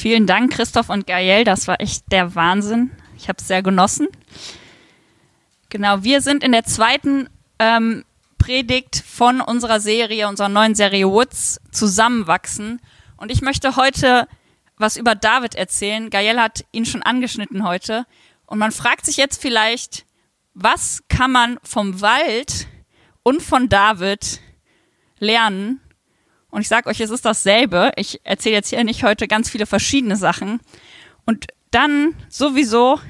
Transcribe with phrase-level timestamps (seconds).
[0.00, 1.42] Vielen Dank, Christoph und Gael.
[1.42, 2.92] Das war echt der Wahnsinn.
[3.16, 4.06] Ich habe es sehr genossen.
[5.70, 7.28] Genau, wir sind in der zweiten
[7.58, 8.04] ähm,
[8.38, 12.80] Predigt von unserer Serie, unserer neuen Serie Woods, zusammenwachsen.
[13.16, 14.28] Und ich möchte heute
[14.76, 16.10] was über David erzählen.
[16.10, 18.06] Gael hat ihn schon angeschnitten heute.
[18.46, 20.06] Und man fragt sich jetzt vielleicht,
[20.54, 22.68] was kann man vom Wald
[23.24, 24.40] und von David
[25.18, 25.80] lernen?
[26.50, 27.92] Und ich sage euch, es ist dasselbe.
[27.96, 30.60] Ich erzähle jetzt hier nicht heute ganz viele verschiedene Sachen.
[31.26, 33.00] Und dann sowieso,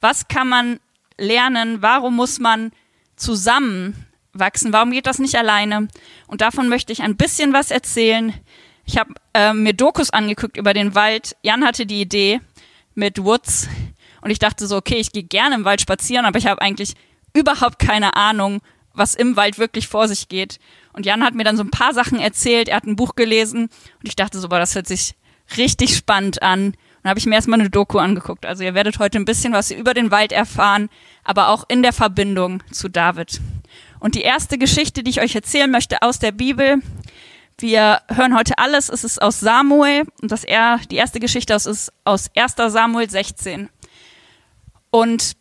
[0.00, 0.80] was kann man
[1.16, 1.82] lernen?
[1.82, 2.72] Warum muss man
[3.16, 4.72] zusammenwachsen?
[4.72, 5.88] Warum geht das nicht alleine?
[6.26, 8.34] Und davon möchte ich ein bisschen was erzählen.
[8.84, 11.36] Ich habe äh, mir Dokus angeguckt über den Wald.
[11.42, 12.40] Jan hatte die Idee
[12.94, 13.68] mit Woods.
[14.22, 16.94] Und ich dachte so, okay, ich gehe gerne im Wald spazieren, aber ich habe eigentlich
[17.34, 18.60] überhaupt keine Ahnung,
[18.98, 20.58] was im Wald wirklich vor sich geht.
[20.92, 23.62] Und Jan hat mir dann so ein paar Sachen erzählt, er hat ein Buch gelesen
[23.62, 25.14] und ich dachte so, boah, das hört sich
[25.56, 26.74] richtig spannend an.
[27.02, 28.44] Und habe ich mir erstmal eine Doku angeguckt.
[28.44, 30.90] Also ihr werdet heute ein bisschen was über den Wald erfahren,
[31.22, 33.40] aber auch in der Verbindung zu David.
[34.00, 36.82] Und die erste Geschichte, die ich euch erzählen möchte aus der Bibel,
[37.60, 41.92] wir hören heute alles, es ist aus Samuel und das er, die erste Geschichte ist
[42.04, 42.54] aus 1.
[42.56, 43.68] Samuel 16.
[44.90, 45.32] Und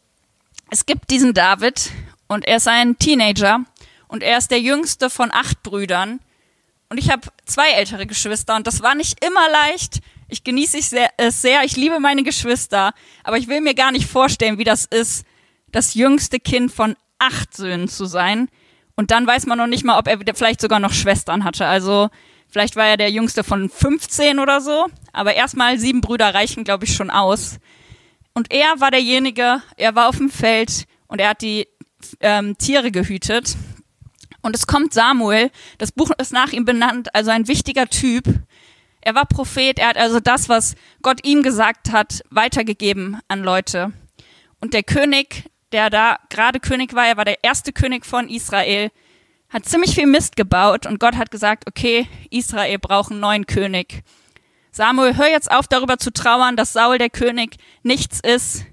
[0.70, 1.92] es gibt diesen David
[2.28, 3.62] und er ist ein Teenager
[4.08, 6.20] und er ist der jüngste von acht Brüdern.
[6.90, 10.00] Und ich habe zwei ältere Geschwister und das war nicht immer leicht.
[10.30, 13.92] Ich genieße es sehr, es sehr, ich liebe meine Geschwister, aber ich will mir gar
[13.92, 15.26] nicht vorstellen, wie das ist,
[15.72, 18.50] das jüngste Kind von acht Söhnen zu sein.
[18.96, 21.66] Und dann weiß man noch nicht mal, ob er vielleicht sogar noch Schwestern hatte.
[21.66, 22.10] Also
[22.48, 24.88] vielleicht war er der jüngste von 15 oder so.
[25.14, 27.58] Aber erstmal sieben Brüder reichen, glaube ich, schon aus.
[28.34, 31.68] Und er war derjenige, er war auf dem Feld und er hat die
[32.20, 33.58] ähm, Tiere gehütet.
[34.42, 38.26] Und es kommt Samuel, das Buch ist nach ihm benannt, also ein wichtiger Typ.
[39.02, 43.92] Er war Prophet, er hat also das, was Gott ihm gesagt hat, weitergegeben an Leute.
[44.62, 48.90] Und der König, der da gerade König war, er war der erste König von Israel,
[49.50, 54.04] hat ziemlich viel Mist gebaut und Gott hat gesagt, okay, Israel braucht einen neuen König.
[54.72, 58.66] Samuel, hör jetzt auf darüber zu trauern, dass Saul der König nichts ist.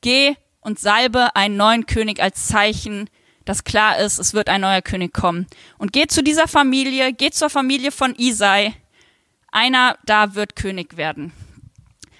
[0.00, 3.10] Geh und salbe einen neuen König als Zeichen,
[3.44, 5.46] dass klar ist, es wird ein neuer König kommen.
[5.76, 8.74] Und geht zu dieser Familie, geht zur Familie von Isai.
[9.50, 11.32] Einer da wird König werden.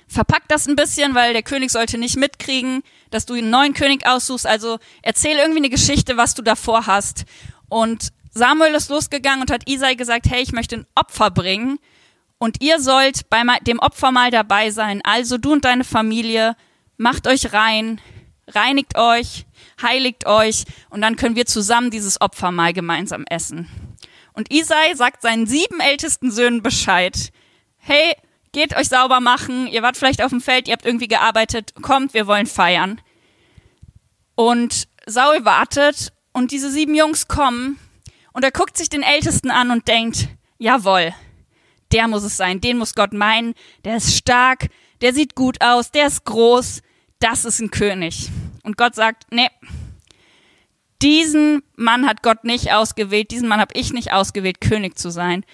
[0.09, 4.07] Verpack das ein bisschen, weil der König sollte nicht mitkriegen, dass du einen neuen König
[4.07, 4.47] aussuchst.
[4.47, 7.25] Also erzähl irgendwie eine Geschichte, was du davor hast.
[7.69, 11.79] Und Samuel ist losgegangen und hat Isai gesagt, hey, ich möchte ein Opfer bringen.
[12.39, 15.01] Und ihr sollt bei dem Opfer mal dabei sein.
[15.05, 16.57] Also du und deine Familie,
[16.97, 18.01] macht euch rein,
[18.49, 19.47] reinigt euch,
[19.81, 23.69] heiligt euch und dann können wir zusammen dieses Opfer mal gemeinsam essen.
[24.33, 27.33] Und Isai sagt seinen sieben ältesten Söhnen Bescheid.
[27.77, 28.15] Hey,
[28.53, 32.15] geht euch sauber machen, ihr wart vielleicht auf dem Feld, ihr habt irgendwie gearbeitet, kommt,
[32.15, 33.01] wir wollen feiern.
[34.35, 37.79] Und Saul wartet und diese sieben Jungs kommen
[38.33, 40.29] und er guckt sich den Ältesten an und denkt,
[40.59, 41.15] jawohl,
[41.93, 43.55] der muss es sein, den muss Gott meinen,
[43.85, 44.69] der ist stark,
[45.03, 46.83] der sieht gut aus, der ist groß,
[47.23, 48.31] das ist ein König.
[48.63, 49.49] Und Gott sagt, nee,
[51.01, 55.45] diesen Mann hat Gott nicht ausgewählt, diesen Mann habe ich nicht ausgewählt, König zu sein.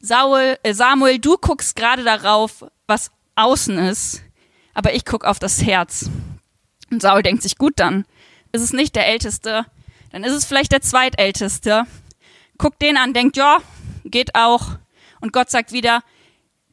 [0.00, 4.22] Saul, äh Samuel, du guckst gerade darauf, was außen ist,
[4.74, 6.10] aber ich gucke auf das Herz.
[6.90, 8.04] Und Saul denkt sich, gut, dann
[8.52, 9.66] ist es nicht der Älteste,
[10.10, 11.84] dann ist es vielleicht der Zweitälteste.
[12.58, 13.58] Guckt den an, denkt, ja,
[14.04, 14.76] geht auch.
[15.20, 16.02] Und Gott sagt wieder,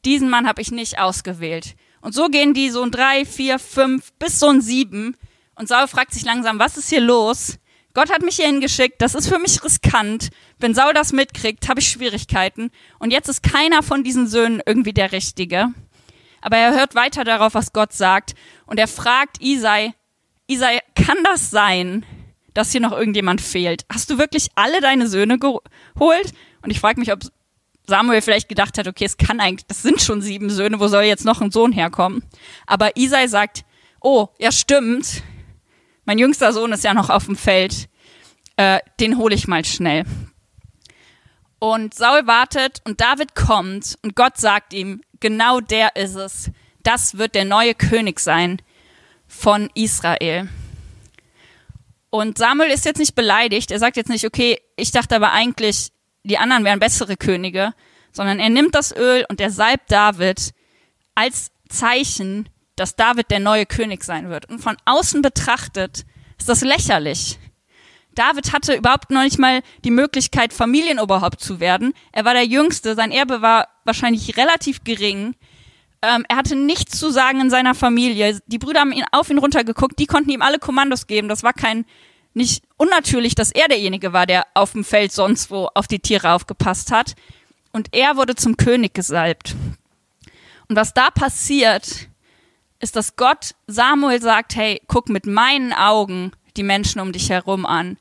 [0.06, 1.76] diesen Mann habe ich nicht ausgewählt.
[2.08, 5.18] Und so gehen die so ein drei, vier, fünf bis so ein sieben.
[5.56, 7.60] Und Saul fragt sich langsam, was ist hier los?
[7.94, 10.30] Gott hat mich hier hingeschickt, das ist für mich riskant.
[10.58, 12.72] Wenn Saul das mitkriegt, habe ich Schwierigkeiten.
[13.00, 15.74] Und jetzt ist keiner von diesen Söhnen irgendwie der Richtige.
[16.40, 18.36] Aber er hört weiter darauf, was Gott sagt.
[18.68, 19.94] Und er fragt Isai,
[20.48, 22.06] Isai, kann das sein,
[22.54, 23.84] dass hier noch irgendjemand fehlt?
[23.92, 26.32] Hast du wirklich alle deine Söhne geholt?
[26.62, 27.20] Und ich frage mich, ob
[27.88, 31.04] Samuel vielleicht gedacht hat, okay, es kann eigentlich, das sind schon sieben Söhne, wo soll
[31.04, 32.24] jetzt noch ein Sohn herkommen?
[32.66, 33.64] Aber Isai sagt,
[34.02, 35.24] oh, ja stimmt,
[36.06, 37.90] mein jüngster Sohn ist ja noch auf dem Feld,
[38.58, 40.06] äh, den hole ich mal schnell.
[41.60, 46.52] Und Saul wartet und David kommt und Gott sagt ihm, genau der ist es.
[46.84, 48.62] Das wird der neue König sein
[49.28, 50.50] von Israel.
[52.10, 53.72] Und Samuel ist jetzt nicht beleidigt.
[53.72, 55.90] Er sagt jetzt nicht, okay, ich dachte aber eigentlich,
[56.28, 57.74] die anderen wären bessere Könige,
[58.12, 60.54] sondern er nimmt das Öl und er salbt David
[61.16, 64.50] als Zeichen dass David der neue König sein wird.
[64.50, 66.06] Und von außen betrachtet
[66.38, 67.40] ist das lächerlich.
[68.16, 71.94] David hatte überhaupt noch nicht mal die Möglichkeit, Familienoberhaupt zu werden.
[72.12, 75.36] Er war der Jüngste, sein Erbe war wahrscheinlich relativ gering.
[76.02, 78.40] Ähm, er hatte nichts zu sagen in seiner Familie.
[78.46, 81.28] Die Brüder haben ihn auf ihn runtergeguckt, die konnten ihm alle Kommandos geben.
[81.28, 81.86] Das war kein
[82.38, 86.32] nicht unnatürlich, dass er derjenige war, der auf dem Feld sonst wo auf die Tiere
[86.32, 87.16] aufgepasst hat.
[87.74, 89.56] Und er wurde zum König gesalbt.
[90.70, 92.08] Und was da passiert,
[92.80, 97.66] ist, dass Gott Samuel sagt, hey, guck mit meinen Augen die Menschen um dich herum
[97.66, 97.98] an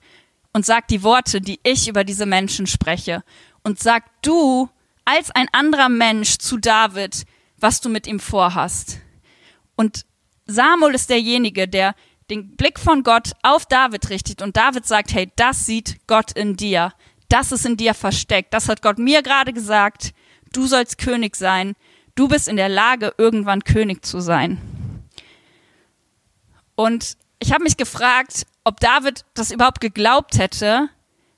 [0.52, 3.22] und sag die Worte, die ich über diese Menschen spreche.
[3.62, 4.68] Und sag du
[5.04, 7.24] als ein anderer Mensch zu David,
[7.58, 8.98] was du mit ihm vorhast.
[9.76, 10.04] Und
[10.46, 11.94] Samuel ist derjenige, der
[12.30, 16.56] den Blick von Gott auf David richtet und David sagt, hey, das sieht Gott in
[16.56, 16.92] dir.
[17.28, 18.52] Das ist in dir versteckt.
[18.54, 20.12] Das hat Gott mir gerade gesagt.
[20.52, 21.74] Du sollst König sein.
[22.14, 24.60] Du bist in der Lage, irgendwann König zu sein.
[26.74, 30.88] Und ich habe mich gefragt, ob David das überhaupt geglaubt hätte,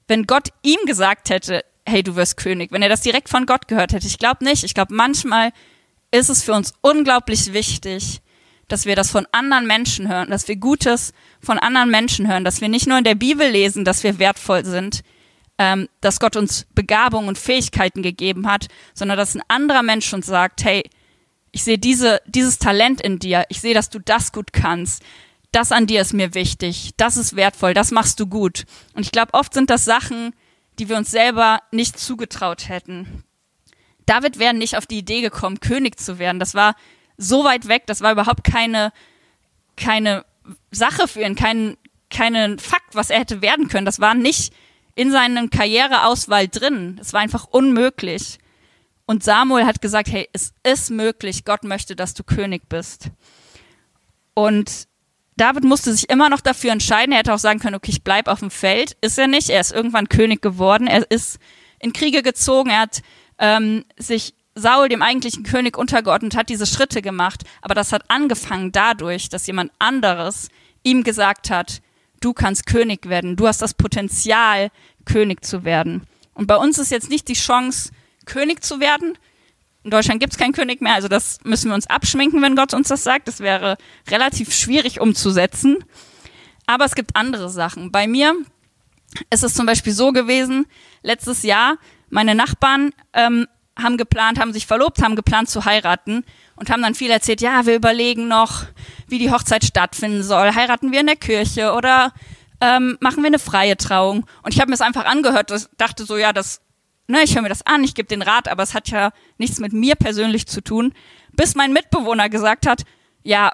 [0.06, 3.68] wenn Gott ihm gesagt hätte, hey, du wirst König, wenn er das direkt von Gott
[3.68, 4.06] gehört hätte.
[4.06, 4.64] Ich glaube nicht.
[4.64, 5.52] Ich glaube, manchmal
[6.10, 8.20] ist es für uns unglaublich wichtig,
[8.68, 12.60] dass wir das von anderen Menschen hören, dass wir Gutes von anderen Menschen hören, dass
[12.60, 15.02] wir nicht nur in der Bibel lesen, dass wir wertvoll sind,
[15.58, 20.26] ähm, dass Gott uns Begabung und Fähigkeiten gegeben hat, sondern dass ein anderer Mensch uns
[20.26, 20.88] sagt, hey,
[21.50, 25.02] ich sehe diese, dieses Talent in dir, ich sehe, dass du das gut kannst,
[25.50, 28.64] das an dir ist mir wichtig, das ist wertvoll, das machst du gut.
[28.94, 30.34] Und ich glaube, oft sind das Sachen,
[30.78, 33.24] die wir uns selber nicht zugetraut hätten.
[34.06, 36.38] David wäre nicht auf die Idee gekommen, König zu werden.
[36.38, 36.74] Das war
[37.18, 38.92] so weit weg, das war überhaupt keine,
[39.76, 40.24] keine
[40.70, 41.76] Sache für ihn, kein,
[42.10, 43.84] keinen Fakt, was er hätte werden können.
[43.84, 44.54] Das war nicht
[44.94, 46.98] in seinem Karriereauswahl drin.
[47.00, 48.38] Es war einfach unmöglich.
[49.06, 53.10] Und Samuel hat gesagt, hey, es ist möglich, Gott möchte, dass du König bist.
[54.34, 54.86] Und
[55.36, 57.12] David musste sich immer noch dafür entscheiden.
[57.12, 58.96] Er hätte auch sagen können, okay, ich bleib auf dem Feld.
[59.00, 59.50] Ist er nicht.
[59.50, 60.86] Er ist irgendwann König geworden.
[60.86, 61.38] Er ist
[61.78, 62.70] in Kriege gezogen.
[62.70, 63.02] Er hat
[63.38, 67.44] ähm, sich Saul, dem eigentlichen König, untergeordnet, hat diese Schritte gemacht.
[67.62, 70.48] Aber das hat angefangen dadurch, dass jemand anderes
[70.82, 71.80] ihm gesagt hat,
[72.20, 74.70] du kannst König werden, du hast das Potenzial,
[75.04, 76.06] König zu werden.
[76.34, 77.90] Und bei uns ist jetzt nicht die Chance,
[78.26, 79.18] König zu werden.
[79.84, 82.74] In Deutschland gibt es keinen König mehr, also das müssen wir uns abschminken, wenn Gott
[82.74, 83.28] uns das sagt.
[83.28, 83.76] Das wäre
[84.10, 85.84] relativ schwierig umzusetzen.
[86.66, 87.90] Aber es gibt andere Sachen.
[87.90, 88.34] Bei mir
[89.30, 90.66] ist es zum Beispiel so gewesen,
[91.02, 91.78] letztes Jahr,
[92.10, 93.46] meine Nachbarn ähm,
[93.80, 96.24] haben geplant, haben sich verlobt, haben geplant zu heiraten
[96.56, 98.64] und haben dann viel erzählt, ja, wir überlegen noch,
[99.06, 100.54] wie die Hochzeit stattfinden soll.
[100.54, 102.12] Heiraten wir in der Kirche oder
[102.60, 104.26] ähm, machen wir eine freie Trauung?
[104.42, 106.60] Und ich habe mir das einfach angehört, das, dachte so, ja, das,
[107.06, 109.60] ne, ich höre mir das an, ich gebe den Rat, aber es hat ja nichts
[109.60, 110.92] mit mir persönlich zu tun.
[111.32, 112.82] Bis mein Mitbewohner gesagt hat,
[113.22, 113.52] ja,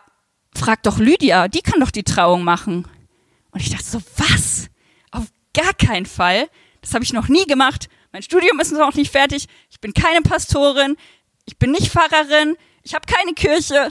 [0.57, 2.87] frag doch Lydia, die kann doch die Trauung machen.
[3.51, 4.69] Und ich dachte so, was?
[5.11, 6.49] Auf gar keinen Fall.
[6.81, 7.89] Das habe ich noch nie gemacht.
[8.15, 9.47] Mein Studium ist noch nicht fertig.
[9.73, 10.97] Ich bin keine Pastorin.
[11.47, 12.57] Ich bin nicht Pfarrerin.
[12.85, 13.91] Ich habe keine Kirche.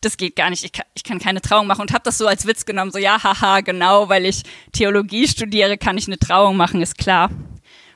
[0.00, 0.62] Das geht gar nicht.
[0.62, 2.92] Ich kann, ich kann keine Trauung machen und habe das so als Witz genommen.
[2.92, 7.30] So, ja, haha, genau, weil ich Theologie studiere, kann ich eine Trauung machen, ist klar.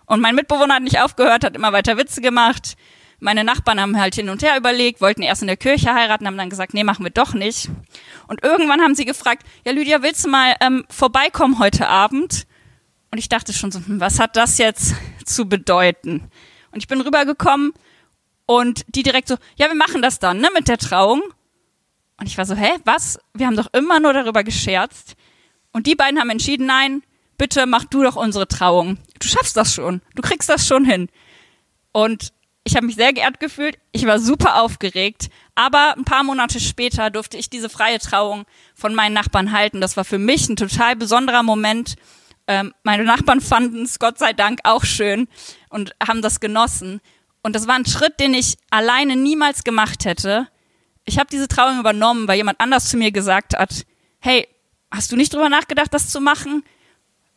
[0.07, 2.77] Und mein Mitbewohner hat nicht aufgehört, hat immer weiter Witze gemacht.
[3.21, 6.39] Meine Nachbarn haben halt hin und her überlegt, wollten erst in der Kirche heiraten, haben
[6.39, 7.69] dann gesagt, nee, machen wir doch nicht.
[8.27, 12.49] Und irgendwann haben sie gefragt, ja, Lydia, willst du mal ähm, vorbeikommen heute Abend?
[13.13, 14.97] Und ich dachte schon so, hm, was hat das jetzt
[15.29, 16.31] zu bedeuten?
[16.71, 17.73] Und ich bin rübergekommen
[18.47, 21.23] und die direkt so, ja, wir machen das dann, ne, mit der Trauung.
[22.19, 23.19] Und ich war so, hä, was?
[23.35, 25.15] Wir haben doch immer nur darüber gescherzt.
[25.73, 27.03] Und die beiden haben entschieden, nein,
[27.37, 28.99] bitte mach du doch unsere Trauung.
[29.21, 30.03] Du schaffst das schon.
[30.15, 31.09] Du kriegst das schon hin.
[31.93, 32.33] Und
[32.65, 33.79] ich habe mich sehr geehrt gefühlt.
[33.93, 35.29] Ich war super aufgeregt.
[35.55, 38.45] Aber ein paar Monate später durfte ich diese freie Trauung
[38.75, 39.81] von meinen Nachbarn halten.
[39.81, 41.97] Das war für mich ein total besonderer Moment.
[42.49, 45.29] Ähm, meine Nachbarn fanden es Gott sei Dank auch schön
[45.69, 47.01] und haben das genossen.
[47.43, 50.49] Und das war ein Schritt, den ich alleine niemals gemacht hätte.
[51.05, 53.85] Ich habe diese Trauung übernommen, weil jemand anders zu mir gesagt hat,
[54.19, 54.49] hey,
[54.91, 56.65] hast du nicht drüber nachgedacht, das zu machen?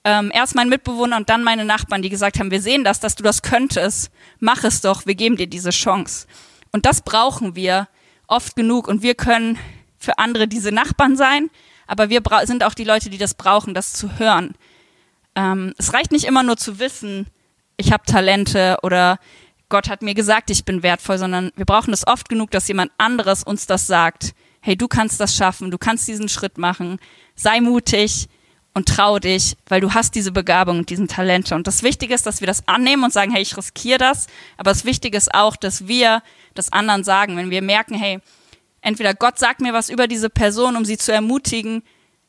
[0.03, 3.15] Ähm, erst mein Mitbewohner und dann meine Nachbarn, die gesagt haben, wir sehen das, dass
[3.15, 4.11] du das könntest.
[4.39, 6.25] Mach es doch, wir geben dir diese Chance.
[6.71, 7.87] Und das brauchen wir
[8.27, 9.59] oft genug und wir können
[9.97, 11.49] für andere diese Nachbarn sein,
[11.85, 14.55] aber wir sind auch die Leute, die das brauchen, das zu hören.
[15.35, 17.27] Ähm, es reicht nicht immer nur zu wissen,
[17.77, 19.17] ich habe Talente oder
[19.69, 22.91] Gott hat mir gesagt, ich bin wertvoll, sondern wir brauchen es oft genug, dass jemand
[22.97, 24.33] anderes uns das sagt.
[24.61, 26.99] Hey, du kannst das schaffen, du kannst diesen Schritt machen,
[27.35, 28.27] sei mutig
[28.73, 31.55] und trau dich, weil du hast diese Begabung und diesen Talente.
[31.55, 34.27] Und das Wichtige ist, dass wir das annehmen und sagen, hey, ich riskiere das.
[34.57, 36.21] Aber das Wichtige ist auch, dass wir
[36.53, 38.19] das anderen sagen, wenn wir merken, hey,
[38.81, 41.81] entweder Gott sagt mir was über diese Person, um sie zu ermutigen,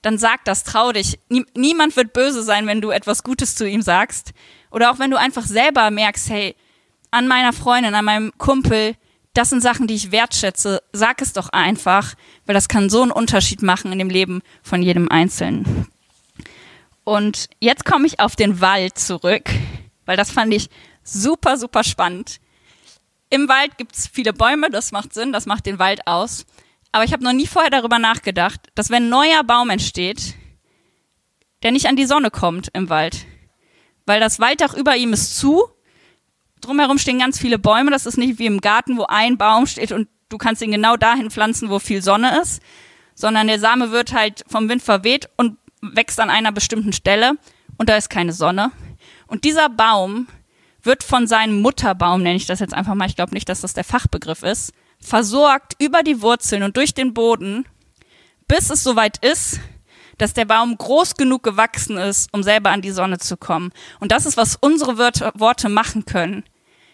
[0.02, 1.18] dann sag das, trau dich.
[1.54, 4.32] niemand wird böse sein, wenn du etwas Gutes zu ihm sagst.
[4.70, 6.56] Oder auch wenn du einfach selber merkst, hey,
[7.10, 8.96] an meiner Freundin, an meinem Kumpel,
[9.34, 10.82] das sind Sachen, die ich wertschätze.
[10.92, 12.14] Sag es doch einfach,
[12.46, 15.86] weil das kann so einen Unterschied machen in dem Leben von jedem Einzelnen.
[17.04, 19.50] Und jetzt komme ich auf den Wald zurück,
[20.04, 20.68] weil das fand ich
[21.02, 22.40] super, super spannend.
[23.30, 26.44] Im Wald gibt es viele Bäume, das macht Sinn, das macht den Wald aus.
[26.92, 30.34] Aber ich habe noch nie vorher darüber nachgedacht, dass wenn ein neuer Baum entsteht,
[31.62, 33.26] der nicht an die Sonne kommt im Wald,
[34.04, 35.68] weil das Walddach über ihm ist zu
[36.62, 37.90] drumherum stehen ganz viele Bäume.
[37.90, 40.96] Das ist nicht wie im Garten, wo ein Baum steht und du kannst ihn genau
[40.96, 42.62] dahin pflanzen, wo viel Sonne ist,
[43.14, 47.32] sondern der Same wird halt vom Wind verweht und wächst an einer bestimmten Stelle
[47.76, 48.70] und da ist keine Sonne.
[49.26, 50.28] Und dieser Baum
[50.82, 53.74] wird von seinem Mutterbaum, nenne ich das jetzt einfach mal, ich glaube nicht, dass das
[53.74, 57.66] der Fachbegriff ist, versorgt über die Wurzeln und durch den Boden,
[58.48, 59.60] bis es soweit ist,
[60.18, 63.72] dass der Baum groß genug gewachsen ist, um selber an die Sonne zu kommen.
[63.98, 66.44] Und das ist, was unsere Worte machen können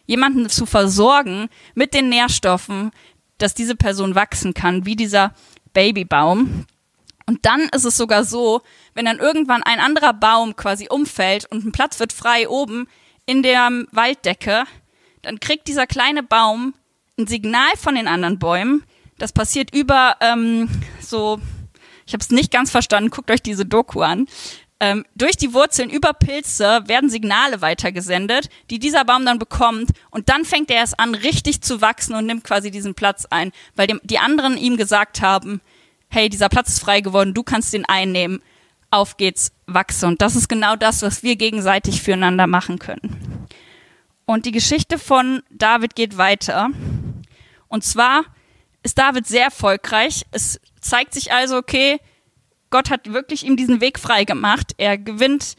[0.08, 2.90] jemanden zu versorgen mit den Nährstoffen,
[3.36, 5.32] dass diese Person wachsen kann, wie dieser
[5.74, 6.66] Babybaum.
[7.26, 8.62] Und dann ist es sogar so,
[8.94, 12.88] wenn dann irgendwann ein anderer Baum quasi umfällt und ein Platz wird frei oben
[13.26, 14.64] in der Walddecke,
[15.22, 16.72] dann kriegt dieser kleine Baum
[17.18, 18.84] ein Signal von den anderen Bäumen.
[19.18, 20.68] Das passiert über ähm,
[21.00, 21.40] so,
[22.06, 24.26] ich habe es nicht ganz verstanden, guckt euch diese Doku an.
[24.80, 30.28] Ähm, durch die Wurzeln über Pilze werden Signale weitergesendet, die dieser Baum dann bekommt und
[30.28, 33.88] dann fängt er erst an, richtig zu wachsen und nimmt quasi diesen Platz ein, weil
[33.88, 35.60] dem, die anderen ihm gesagt haben,
[36.08, 38.40] hey, dieser Platz ist frei geworden, du kannst den einnehmen,
[38.90, 40.06] auf geht's, wachse.
[40.06, 43.46] Und das ist genau das, was wir gegenseitig füreinander machen können.
[44.24, 46.70] Und die Geschichte von David geht weiter.
[47.68, 48.24] Und zwar
[48.82, 50.24] ist David sehr erfolgreich.
[50.30, 51.98] Es zeigt sich also, okay,
[52.70, 54.72] Gott hat wirklich ihm diesen Weg frei gemacht.
[54.78, 55.56] Er gewinnt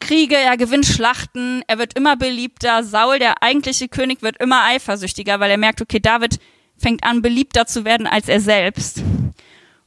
[0.00, 2.82] Kriege, er gewinnt Schlachten, er wird immer beliebter.
[2.82, 6.40] Saul, der eigentliche König, wird immer eifersüchtiger, weil er merkt, okay, David
[6.76, 9.02] fängt an, beliebter zu werden als er selbst.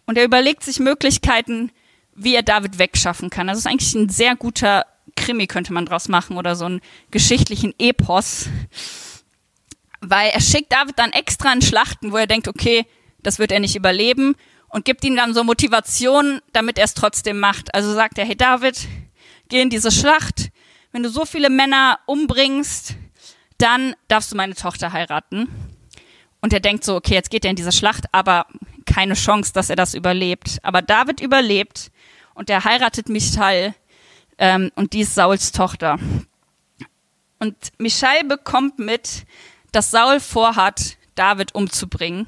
[0.06, 1.72] Und er überlegt sich Möglichkeiten,
[2.16, 3.48] wie er David wegschaffen kann.
[3.48, 4.86] Das ist eigentlich ein sehr guter
[5.16, 8.48] Krimi, könnte man draus machen, oder so einen geschichtlichen Epos.
[10.10, 12.86] Weil er schickt David dann extra in Schlachten, wo er denkt, okay,
[13.24, 14.36] das wird er nicht überleben
[14.70, 17.74] und gibt ihm dann so Motivation, damit er es trotzdem macht.
[17.74, 18.88] Also sagt er, hey David,
[19.50, 20.50] geh in diese Schlacht.
[20.92, 22.96] Wenn du so viele Männer umbringst,
[23.58, 25.48] dann darfst du meine Tochter heiraten.
[26.42, 28.46] Und er denkt so, okay, jetzt geht er in diese Schlacht, aber
[28.86, 30.60] keine Chance, dass er das überlebt.
[30.62, 31.92] Aber David überlebt
[32.34, 33.74] und er heiratet Michal
[34.38, 35.98] ähm, und die ist Sauls Tochter.
[37.40, 39.26] Und Michal bekommt mit,
[39.76, 42.28] dass Saul vorhat, David umzubringen.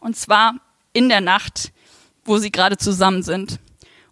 [0.00, 0.54] Und zwar
[0.92, 1.72] in der Nacht
[2.26, 3.58] wo sie gerade zusammen sind.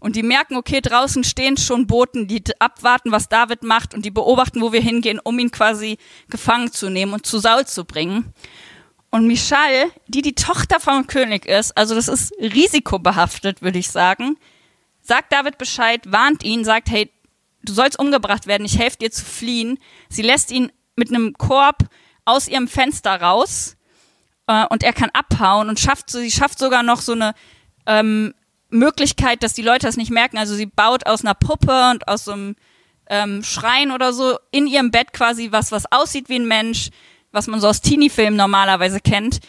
[0.00, 4.10] Und die merken, okay, draußen stehen schon Boten, die abwarten, was David macht und die
[4.10, 5.96] beobachten, wo wir hingehen, um ihn quasi
[6.28, 8.34] gefangen zu nehmen und zu Saul zu bringen.
[9.10, 14.36] Und Michal, die die Tochter vom König ist, also das ist risikobehaftet, würde ich sagen,
[15.00, 17.10] sagt David Bescheid, warnt ihn, sagt, hey,
[17.62, 19.78] du sollst umgebracht werden, ich helfe dir zu fliehen.
[20.10, 21.78] Sie lässt ihn mit einem Korb
[22.24, 23.76] aus ihrem Fenster raus
[24.46, 27.34] äh, und er kann abhauen und schafft, sie schafft sogar noch so eine
[27.86, 28.34] ähm,
[28.70, 30.38] Möglichkeit, dass die Leute das nicht merken.
[30.38, 32.56] Also sie baut aus einer Puppe und aus so einem
[33.08, 36.90] ähm, Schrein oder so in ihrem Bett quasi was, was aussieht wie ein Mensch,
[37.32, 39.40] was man so aus Teenie-Filmen normalerweise kennt.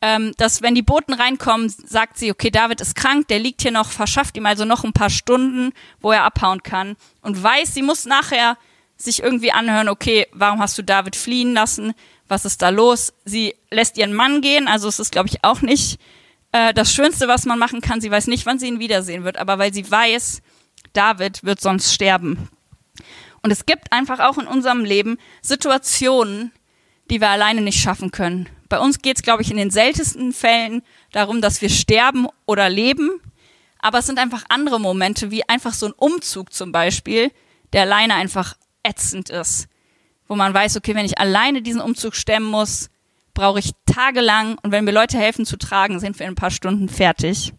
[0.00, 3.72] Ähm, dass wenn die Boten reinkommen, sagt sie, okay, David ist krank, der liegt hier
[3.72, 7.82] noch, verschafft ihm also noch ein paar Stunden, wo er abhauen kann und weiß, sie
[7.82, 8.56] muss nachher
[8.96, 11.94] sich irgendwie anhören, okay, warum hast du David fliehen lassen?
[12.28, 13.12] Was ist da los?
[13.24, 15.98] Sie lässt ihren Mann gehen, also es ist, glaube ich, auch nicht
[16.52, 18.00] äh, das Schönste, was man machen kann.
[18.00, 20.42] Sie weiß nicht, wann sie ihn wiedersehen wird, aber weil sie weiß,
[20.92, 22.48] David wird sonst sterben.
[23.42, 26.52] Und es gibt einfach auch in unserem Leben Situationen,
[27.10, 28.48] die wir alleine nicht schaffen können.
[28.68, 30.82] Bei uns geht es, glaube ich, in den seltensten Fällen
[31.12, 33.20] darum, dass wir sterben oder leben.
[33.78, 37.30] Aber es sind einfach andere Momente, wie einfach so ein Umzug zum Beispiel,
[37.72, 39.68] der alleine einfach ätzend ist.
[40.28, 42.90] Wo man weiß, okay, wenn ich alleine diesen Umzug stemmen muss,
[43.34, 46.50] brauche ich tagelang und wenn mir Leute helfen zu tragen, sind wir in ein paar
[46.50, 47.52] Stunden fertig.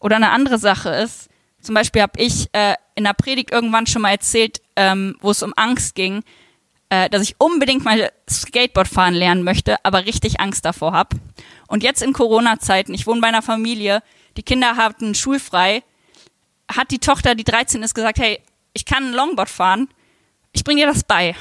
[0.00, 1.28] Oder eine andere Sache ist,
[1.60, 5.42] zum Beispiel habe ich äh, in der Predigt irgendwann schon mal erzählt, ähm, wo es
[5.42, 6.22] um Angst ging,
[6.90, 11.16] äh, dass ich unbedingt mal Skateboard fahren lernen möchte, aber richtig Angst davor habe.
[11.68, 14.02] Und jetzt in Corona-Zeiten, ich wohne bei einer Familie,
[14.36, 15.82] die Kinder hatten schulfrei,
[16.70, 18.40] hat die Tochter, die 13 ist, gesagt, hey,
[18.72, 19.88] ich kann ein Longboard fahren,
[20.52, 21.34] ich bringe dir das bei.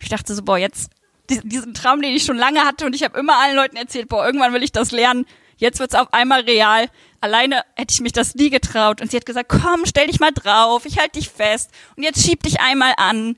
[0.00, 0.90] Ich dachte so, boah, jetzt
[1.28, 4.24] diesen Traum, den ich schon lange hatte und ich habe immer allen Leuten erzählt, boah,
[4.24, 5.26] irgendwann will ich das lernen.
[5.58, 6.88] Jetzt wird's auf einmal real.
[7.20, 9.00] Alleine hätte ich mich das nie getraut.
[9.00, 12.22] Und sie hat gesagt, komm, stell dich mal drauf, ich halte dich fest und jetzt
[12.24, 13.36] schieb dich einmal an.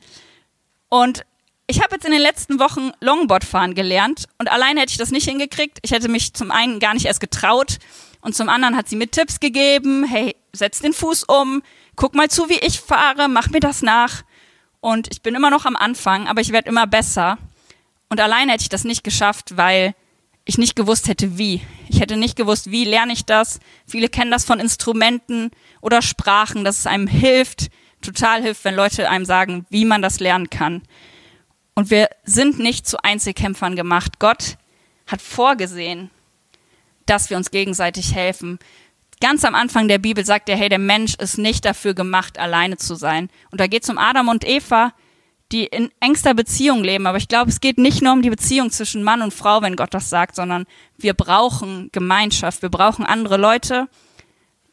[0.88, 1.25] Und
[1.67, 5.12] ich habe jetzt in den letzten Wochen Longboard fahren gelernt und alleine hätte ich das
[5.12, 5.79] nicht hingekriegt.
[5.83, 7.79] Ich hätte mich zum einen gar nicht erst getraut
[8.21, 10.05] und zum anderen hat sie mir Tipps gegeben.
[10.05, 11.62] Hey, setz den Fuß um,
[11.97, 14.23] guck mal zu, wie ich fahre, mach mir das nach.
[14.80, 17.38] Und ich bin immer noch am Anfang, aber ich werde immer besser.
[18.08, 19.94] Und alleine hätte ich das nicht geschafft, weil
[20.44, 21.60] ich nicht gewusst hätte, wie.
[21.88, 23.60] Ich hätte nicht gewusst, wie lerne ich das.
[23.87, 27.70] Viele kennen das von Instrumenten oder Sprachen, dass es einem hilft,
[28.00, 30.82] total hilft, wenn Leute einem sagen, wie man das lernen kann.
[31.75, 34.18] Und wir sind nicht zu Einzelkämpfern gemacht.
[34.18, 34.56] Gott
[35.06, 36.10] hat vorgesehen,
[37.06, 38.58] dass wir uns gegenseitig helfen.
[39.20, 42.78] Ganz am Anfang der Bibel sagt er, hey, der Mensch ist nicht dafür gemacht, alleine
[42.78, 43.28] zu sein.
[43.50, 44.94] Und da geht es um Adam und Eva,
[45.52, 47.06] die in engster Beziehung leben.
[47.06, 49.76] Aber ich glaube, es geht nicht nur um die Beziehung zwischen Mann und Frau, wenn
[49.76, 50.64] Gott das sagt, sondern
[50.96, 52.62] wir brauchen Gemeinschaft.
[52.62, 53.88] Wir brauchen andere Leute,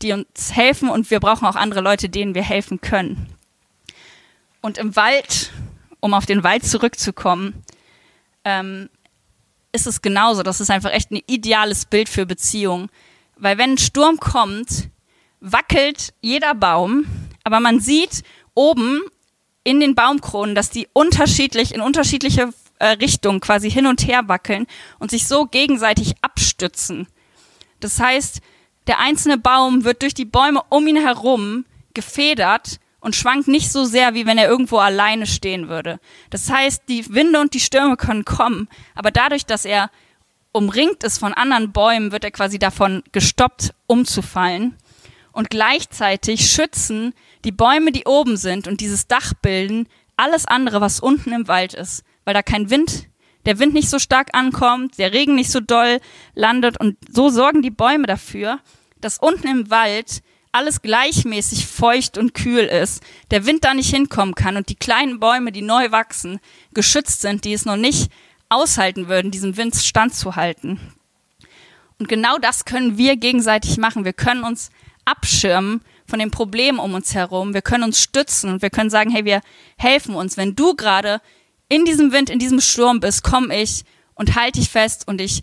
[0.02, 3.34] die uns helfen und wir brauchen auch andere Leute, denen wir helfen können.
[4.62, 5.52] Und im Wald,
[6.00, 7.64] um auf den Wald zurückzukommen,
[8.44, 8.90] ähm,
[9.72, 10.44] ist es genauso.
[10.44, 12.90] Das ist einfach echt ein ideales Bild für Beziehungen.
[13.40, 14.90] Weil wenn ein Sturm kommt,
[15.40, 17.06] wackelt jeder Baum,
[17.44, 19.02] aber man sieht oben
[19.64, 24.68] in den Baumkronen, dass die unterschiedlich in unterschiedliche äh, Richtungen quasi hin und her wackeln
[25.00, 27.08] und sich so gegenseitig abstützen.
[27.80, 28.42] Das heißt,
[28.88, 33.86] der einzelne Baum wird durch die Bäume um ihn herum gefedert und schwankt nicht so
[33.86, 36.00] sehr, wie wenn er irgendwo alleine stehen würde.
[36.30, 39.92] Das heißt, die Winde und die Stürme können kommen, aber dadurch, dass er
[40.58, 44.76] umringt ist von anderen Bäumen, wird er quasi davon gestoppt, umzufallen.
[45.32, 47.14] Und gleichzeitig schützen
[47.46, 51.76] die Bäume, die oben sind und dieses Dach bilden, alles andere, was unten im Wald
[51.76, 53.08] ist, weil da kein Wind,
[53.46, 56.00] der Wind nicht so stark ankommt, der Regen nicht so doll
[56.34, 58.60] landet und so sorgen die Bäume dafür,
[59.00, 64.34] dass unten im Wald alles gleichmäßig feucht und kühl ist, der Wind da nicht hinkommen
[64.34, 66.40] kann und die kleinen Bäume, die neu wachsen,
[66.74, 68.12] geschützt sind, die es noch nicht
[68.50, 70.80] aushalten würden, diesem Wind standzuhalten.
[72.00, 74.06] Und genau das können wir gegenseitig machen.
[74.06, 74.70] Wir können uns
[75.06, 77.54] abschirmen von den Problemen um uns herum.
[77.54, 79.42] Wir können uns stützen und wir können sagen, hey, wir
[79.78, 80.38] helfen uns.
[80.38, 81.22] Wenn du gerade
[81.70, 83.84] in diesem Wind, in diesem Sturm bist, komm ich
[84.16, 85.42] und halte dich fest und ich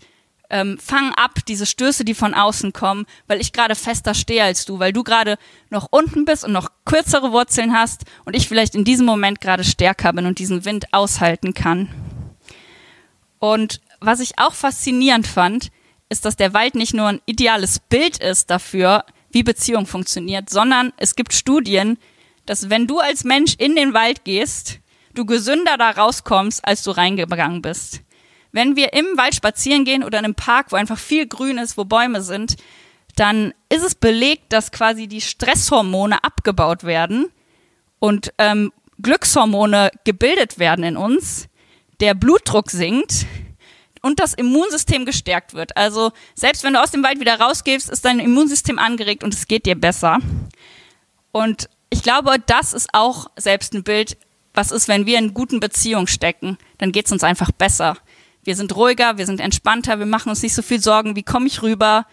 [0.49, 4.65] ähm, fang ab diese Stöße, die von außen kommen, weil ich gerade fester stehe als
[4.65, 5.37] du, weil du gerade
[5.69, 9.63] noch unten bist und noch kürzere Wurzeln hast und ich vielleicht in diesem Moment gerade
[9.63, 11.89] stärker bin und diesen Wind aushalten kann.
[13.53, 15.69] Und was ich auch faszinierend fand,
[16.09, 20.93] ist, dass der Wald nicht nur ein ideales Bild ist dafür, wie Beziehung funktioniert, sondern
[20.97, 21.99] es gibt Studien,
[22.47, 24.79] dass wenn du als Mensch in den Wald gehst,
[25.13, 28.01] du gesünder da rauskommst, als du reingegangen bist.
[28.51, 31.77] Wenn wir im Wald spazieren gehen oder in einem Park, wo einfach viel Grün ist,
[31.77, 32.55] wo Bäume sind,
[33.15, 37.27] dann ist es belegt, dass quasi die Stresshormone abgebaut werden
[37.99, 41.47] und ähm, Glückshormone gebildet werden in uns,
[41.99, 43.25] der Blutdruck sinkt
[44.01, 45.75] und das Immunsystem gestärkt wird.
[45.77, 49.47] Also selbst wenn du aus dem Wald wieder rausgehst, ist dein Immunsystem angeregt und es
[49.47, 50.19] geht dir besser.
[51.31, 54.17] Und ich glaube, das ist auch selbst ein Bild,
[54.53, 57.97] was ist, wenn wir in guten Beziehungen stecken, dann geht es uns einfach besser.
[58.43, 61.47] Wir sind ruhiger, wir sind entspannter, wir machen uns nicht so viel Sorgen, wie komme
[61.47, 62.05] ich rüber,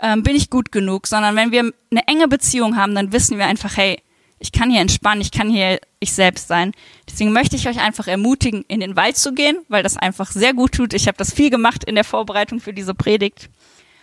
[0.00, 3.46] ähm, bin ich gut genug, sondern wenn wir eine enge Beziehung haben, dann wissen wir
[3.46, 4.02] einfach, hey,
[4.44, 6.72] ich kann hier entspannen, ich kann hier ich selbst sein.
[7.08, 10.52] Deswegen möchte ich euch einfach ermutigen, in den Wald zu gehen, weil das einfach sehr
[10.52, 10.92] gut tut.
[10.92, 13.48] Ich habe das viel gemacht in der Vorbereitung für diese Predigt.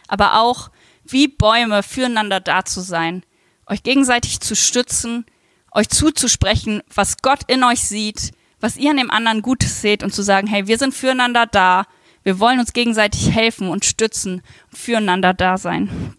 [0.07, 0.71] Aber auch
[1.05, 3.21] wie Bäume füreinander da zu sein,
[3.67, 5.27] euch gegenseitig zu stützen,
[5.71, 10.11] euch zuzusprechen, was Gott in euch sieht, was ihr an dem anderen Gutes seht und
[10.11, 11.85] zu sagen, hey, wir sind füreinander da,
[12.23, 16.15] wir wollen uns gegenseitig helfen und stützen und füreinander da sein.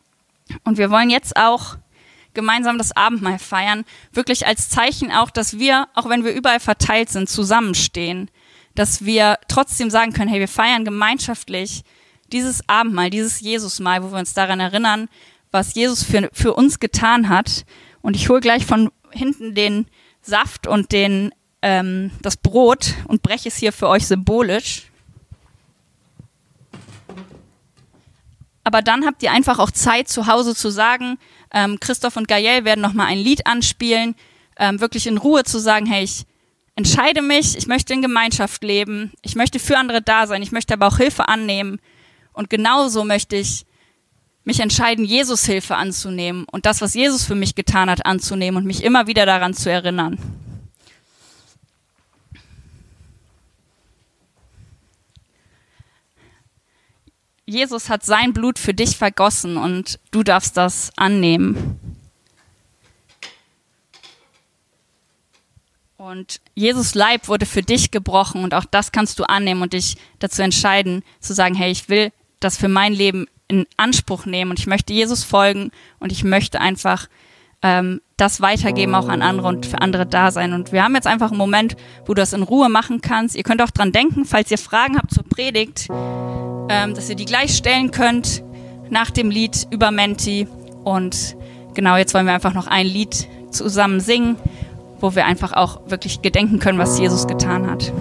[0.63, 1.77] Und wir wollen jetzt auch
[2.35, 7.11] gemeinsam das Abendmahl feiern, wirklich als Zeichen auch, dass wir, auch wenn wir überall verteilt
[7.11, 8.31] sind, zusammenstehen,
[8.75, 11.83] dass wir trotzdem sagen können, hey, wir feiern gemeinschaftlich
[12.33, 15.09] dieses Abendmahl, dieses Jesusmahl, wo wir uns daran erinnern,
[15.51, 17.65] was Jesus für, für uns getan hat.
[18.01, 19.87] Und ich hole gleich von hinten den
[20.23, 24.92] Saft und den, ähm, das Brot und breche es hier für euch symbolisch.
[28.65, 31.19] Aber dann habt ihr einfach auch Zeit zu Hause zu sagen,
[31.53, 34.15] ähm, Christoph und Gael werden nochmal ein Lied anspielen,
[34.57, 36.25] ähm, wirklich in Ruhe zu sagen, hey, ich
[36.77, 40.75] entscheide mich, ich möchte in Gemeinschaft leben, ich möchte für andere da sein, ich möchte
[40.75, 41.81] aber auch Hilfe annehmen.
[42.33, 43.67] Und genauso möchte ich
[44.45, 48.67] mich entscheiden, Jesus Hilfe anzunehmen und das, was Jesus für mich getan hat, anzunehmen und
[48.67, 50.19] mich immer wieder daran zu erinnern.
[57.53, 61.79] Jesus hat sein Blut für dich vergossen und du darfst das annehmen.
[65.99, 69.99] Und Jesus Leib wurde für dich gebrochen und auch das kannst du annehmen und dich
[70.19, 72.11] dazu entscheiden, zu sagen, hey, ich will
[72.41, 76.59] das für mein Leben in Anspruch nehmen und ich möchte Jesus folgen und ich möchte
[76.59, 77.07] einfach
[77.61, 80.55] ähm, das weitergeben auch an andere und für andere da sein.
[80.55, 83.37] Und wir haben jetzt einfach einen Moment, wo du das in Ruhe machen kannst.
[83.37, 85.89] Ihr könnt auch dran denken, falls ihr Fragen habt zur Predigt,
[86.69, 88.43] ähm, dass ihr die gleich stellen könnt
[88.91, 90.47] nach dem Lied über Menti.
[90.85, 91.37] Und
[91.75, 94.37] genau, jetzt wollen wir einfach noch ein Lied zusammen singen,
[95.01, 97.93] wo wir einfach auch wirklich gedenken können, was Jesus getan hat.